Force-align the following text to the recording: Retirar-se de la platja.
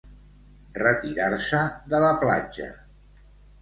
Retirar-se 0.85 1.63
de 1.95 2.03
la 2.07 2.13
platja. 2.27 2.75